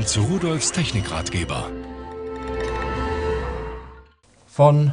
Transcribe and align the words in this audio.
Willkommen 0.00 0.28
zu 0.28 0.32
Rudolfs 0.32 0.72
Technikratgeber. 0.72 1.70
Von 4.46 4.92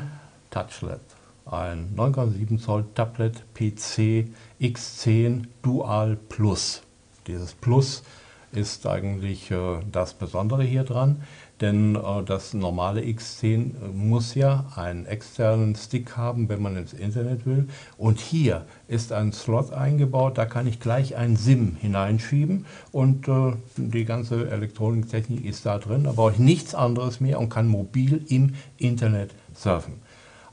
Touchlet, 0.50 1.00
ein 1.46 1.96
9,7 1.96 2.60
Zoll 2.60 2.84
Tablet 2.94 3.42
PC 3.54 4.26
X10 4.60 5.46
Dual 5.62 6.18
Plus. 6.18 6.82
Dieses 7.26 7.54
Plus 7.54 8.04
ist 8.52 8.88
eigentlich 8.88 9.52
äh, 9.52 9.80
das 9.92 10.14
Besondere 10.14 10.64
hier 10.64 10.84
dran, 10.84 11.22
denn 11.62 11.96
äh, 11.96 12.24
das 12.26 12.54
normale 12.54 13.02
X10 13.02 13.92
muss 13.94 14.36
ja 14.36 14.66
einen 14.76 15.06
externen 15.06 15.76
Stick 15.76 16.16
haben, 16.18 16.50
wenn 16.50 16.62
man 16.62 16.78
ins 16.78 16.94
Internet 16.94 17.46
will. 17.46 17.68
Und 17.98 18.20
hier 18.20 18.66
ist 18.88 19.12
ein 19.12 19.34
Slot 19.34 19.74
eingebaut, 19.74 20.38
da 20.38 20.46
kann 20.46 20.68
ich 20.68 20.80
gleich 20.80 21.16
ein 21.16 21.36
SIM 21.36 21.76
hineinschieben 21.80 22.66
und 22.92 23.28
äh, 23.28 23.54
die 23.76 24.06
ganze 24.06 24.50
Elektroniktechnik 24.50 25.44
ist 25.46 25.66
da 25.66 25.78
drin. 25.78 26.04
Da 26.06 26.14
brauche 26.14 26.34
ich 26.34 26.40
nichts 26.40 26.74
anderes 26.76 27.20
mehr 27.20 27.40
und 27.40 27.50
kann 27.50 27.68
mobil 27.68 28.24
im 28.30 28.56
Internet 28.78 29.32
surfen. 29.54 29.96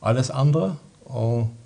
Alles 0.01 0.31
andere 0.31 0.77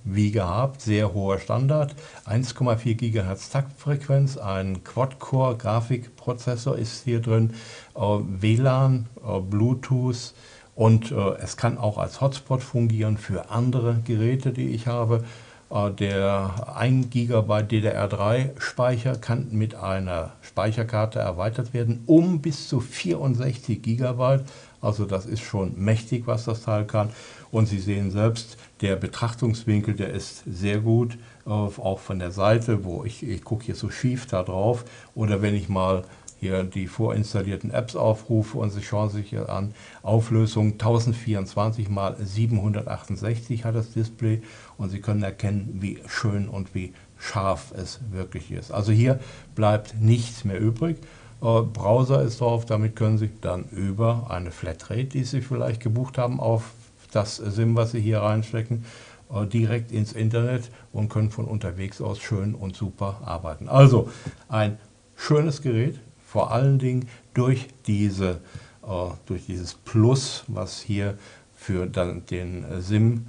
wie 0.05 0.31
gehabt, 0.31 0.81
sehr 0.81 1.15
hoher 1.15 1.39
Standard, 1.39 1.95
1,4 2.27 2.95
GHz 2.95 3.51
Taktfrequenz, 3.51 4.37
ein 4.37 4.83
Quad-Core-Grafikprozessor 4.85 6.77
ist 6.77 7.05
hier 7.05 7.21
drin, 7.21 7.55
äh, 7.95 8.01
WLAN, 8.01 9.07
äh, 9.25 9.41
Bluetooth 9.41 10.35
und 10.75 11.11
äh, 11.11 11.37
es 11.43 11.57
kann 11.57 11.79
auch 11.79 11.99
als 11.99 12.21
Hotspot 12.21 12.63
fungieren 12.63 13.19
für 13.19 13.51
andere 13.51 13.97
Geräte, 14.05 14.53
die 14.53 14.71
ich 14.71 14.87
habe. 14.87 15.25
Der 15.71 16.77
1 16.77 17.11
GB 17.11 17.29
DDR3 17.37 18.59
Speicher 18.59 19.17
kann 19.17 19.49
mit 19.51 19.75
einer 19.75 20.33
Speicherkarte 20.41 21.19
erweitert 21.19 21.75
werden 21.75 22.03
um 22.07 22.41
bis 22.41 22.69
zu 22.69 22.81
64 22.81 23.83
GB. 23.83 24.41
Also 24.81 25.05
das 25.05 25.27
ist 25.27 25.43
schon 25.43 25.75
mächtig, 25.77 26.27
was 26.27 26.47
das 26.47 26.63
Teil 26.63 26.87
kann. 26.87 27.11
Und 27.51 27.67
Sie 27.67 27.81
sehen 27.81 28.11
selbst, 28.11 28.57
der 28.81 28.97
Betrachtungswinkel, 28.97 29.95
der 29.95 30.11
ist 30.11 30.43
sehr 30.47 30.79
gut, 30.79 31.19
auch 31.45 31.99
von 31.99 32.19
der 32.19 32.31
Seite, 32.31 32.85
wo 32.85 33.05
ich, 33.05 33.23
ich 33.23 33.45
gucke 33.45 33.65
hier 33.65 33.75
so 33.75 33.91
schief 33.91 34.27
da 34.27 34.43
drauf. 34.43 34.87
Oder 35.15 35.43
wenn 35.43 35.55
ich 35.55 35.69
mal 35.69 36.05
hier 36.41 36.65
die 36.65 36.87
vorinstallierten 36.87 37.71
Apps 37.71 37.97
aufrufe 37.97 38.59
und 38.59 38.71
Sie 38.71 38.83
schauen 38.83 39.11
sich 39.11 39.31
hier 39.31 39.49
an, 39.49 39.75
Auflösung 40.03 40.73
1024 40.73 41.89
mal 41.89 42.17
768 42.19 43.65
hat 43.65 43.75
das 43.75 43.93
Display 43.93 44.43
und 44.77 44.91
Sie 44.91 45.01
können 45.01 45.23
erkennen, 45.23 45.79
wie 45.81 45.99
schön 46.07 46.49
und 46.49 46.75
wie 46.75 46.93
scharf 47.19 47.73
es 47.77 48.01
wirklich 48.13 48.53
ist. 48.53 48.71
Also 48.71 48.93
hier 48.93 49.19
bleibt 49.55 50.01
nichts 50.01 50.45
mehr 50.45 50.61
übrig. 50.61 50.99
Äh, 51.43 51.63
Browser 51.63 52.23
ist 52.23 52.41
drauf, 52.41 52.65
damit 52.67 52.97
können 52.97 53.19
Sie 53.19 53.31
dann 53.41 53.65
über 53.65 54.27
eine 54.31 54.51
Flatrate, 54.51 55.05
die 55.05 55.25
Sie 55.25 55.41
vielleicht 55.41 55.83
gebucht 55.83 56.19
haben, 56.19 56.41
auf 56.41 56.73
das 57.13 57.37
SIM, 57.37 57.75
was 57.75 57.93
Sie 57.93 58.01
hier 58.01 58.21
reinstecken, 58.21 58.85
äh, 59.33 59.47
direkt 59.47 59.93
ins 59.93 60.13
Internet 60.13 60.71
und 60.93 61.09
können 61.09 61.31
von 61.31 61.47
unterwegs 61.47 62.01
aus 62.01 62.21
schön 62.21 62.55
und 62.55 62.77
super 62.77 63.21
arbeiten. 63.25 63.69
Also 63.69 64.09
ein 64.49 64.79
schönes 65.17 65.63
Gerät, 65.63 66.01
vor 66.31 66.53
allen 66.53 66.79
Dingen 66.79 67.09
durch, 67.33 67.69
diese, 67.87 68.41
äh, 68.83 69.11
durch 69.27 69.47
dieses 69.47 69.75
Plus, 69.75 70.45
was 70.47 70.81
hier 70.81 71.17
für 71.57 71.87
dann 71.87 72.27
den 72.27 72.65
SIM 72.81 73.27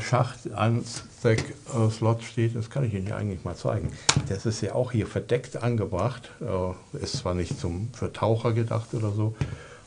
Schacht 0.00 0.52
an 0.54 0.82
Stack-Slot 1.20 2.24
steht, 2.24 2.56
das 2.56 2.68
kann 2.68 2.82
ich 2.82 2.94
Ihnen 2.94 3.06
ja 3.06 3.16
eigentlich 3.16 3.44
mal 3.44 3.54
zeigen. 3.54 3.92
Das 4.28 4.44
ist 4.44 4.60
ja 4.60 4.74
auch 4.74 4.90
hier 4.90 5.06
verdeckt 5.06 5.62
angebracht, 5.62 6.30
ist 6.94 7.18
zwar 7.18 7.34
nicht 7.34 7.60
zum, 7.60 7.88
für 7.92 8.12
Taucher 8.12 8.54
gedacht 8.54 8.92
oder 8.92 9.12
so, 9.12 9.36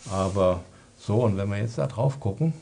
aber 0.09 0.61
so, 0.97 1.17
und 1.25 1.35
wenn 1.35 1.49
wir 1.49 1.57
jetzt 1.57 1.77
da 1.77 1.87
drauf 1.87 2.21
gucken, 2.21 2.53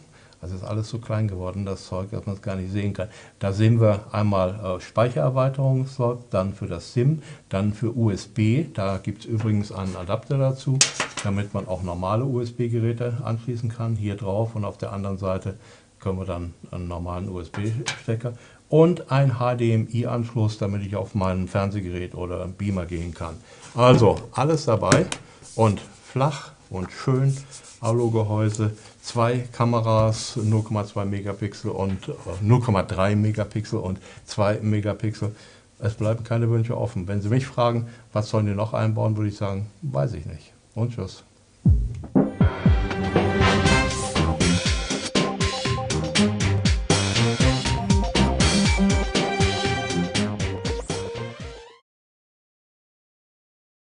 das 0.41 0.51
ist 0.51 0.63
alles 0.63 0.89
so 0.89 0.99
klein 0.99 1.27
geworden, 1.27 1.65
das 1.65 1.85
Zeug, 1.85 2.11
dass 2.11 2.25
man 2.25 2.35
es 2.35 2.41
gar 2.41 2.55
nicht 2.55 2.71
sehen 2.71 2.93
kann. 2.93 3.09
Da 3.39 3.51
sehen 3.51 3.81
wir 3.81 4.05
einmal 4.11 4.77
äh, 4.77 4.79
Speichererweiterungsslot, 4.79 6.25
dann 6.29 6.53
für 6.53 6.67
das 6.67 6.93
SIM, 6.93 7.21
dann 7.49 7.73
für 7.73 7.95
USB. 7.95 8.65
Da 8.73 8.97
gibt 8.97 9.19
es 9.19 9.25
übrigens 9.25 9.71
einen 9.71 9.95
Adapter 9.95 10.37
dazu, 10.37 10.79
damit 11.23 11.53
man 11.53 11.67
auch 11.67 11.83
normale 11.83 12.23
USB-Geräte 12.23 13.17
anschließen 13.23 13.69
kann. 13.69 13.95
Hier 13.95 14.15
drauf 14.15 14.55
und 14.55 14.63
auf 14.63 14.77
der 14.77 14.93
anderen 14.93 15.17
Seite 15.17 15.55
können 15.99 16.19
wir 16.19 16.25
dann 16.25 16.53
einen 16.71 16.87
normalen 16.87 17.27
USB-Stecker 17.27 18.33
und 18.69 19.11
ein 19.11 19.33
HDMI-Anschluss, 19.39 20.57
damit 20.57 20.83
ich 20.85 20.95
auf 20.95 21.15
mein 21.15 21.47
Fernsehgerät 21.47 22.15
oder 22.15 22.47
Beamer 22.47 22.85
gehen 22.85 23.13
kann. 23.13 23.35
Also 23.75 24.17
alles 24.31 24.65
dabei 24.65 25.07
und 25.55 25.81
flach 26.11 26.51
und 26.71 26.91
schön 26.91 27.35
Alugehäuse, 27.81 28.71
zwei 29.01 29.47
Kameras, 29.51 30.37
0,2 30.37 31.05
Megapixel 31.05 31.71
und 31.71 32.07
0,3 32.43 33.11
äh, 33.11 33.15
Megapixel 33.15 33.79
und 33.79 33.99
2 34.25 34.59
Megapixel. 34.61 35.35
Es 35.77 35.93
bleiben 35.93 36.23
keine 36.23 36.49
Wünsche 36.49 36.75
offen. 36.75 37.07
Wenn 37.07 37.21
Sie 37.21 37.29
mich 37.29 37.45
fragen, 37.45 37.87
was 38.11 38.29
sollen 38.29 38.47
die 38.47 38.53
noch 38.53 38.73
einbauen, 38.73 39.15
würde 39.15 39.29
ich 39.29 39.37
sagen, 39.37 39.67
weiß 39.81 40.13
ich 40.13 40.25
nicht. 40.25 40.51
Und 40.73 40.93
tschüss. 40.93 41.23